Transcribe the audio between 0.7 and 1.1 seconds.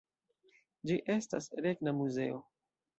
Ĝi